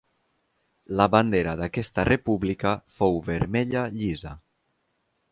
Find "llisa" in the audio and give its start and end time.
3.99-4.33